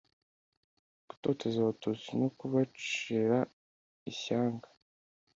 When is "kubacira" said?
2.37-3.39